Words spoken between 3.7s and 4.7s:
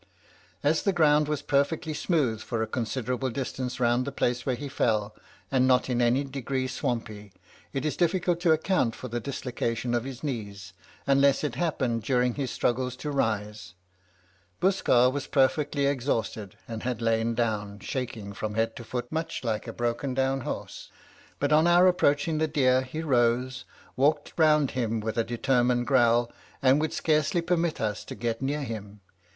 round the place where he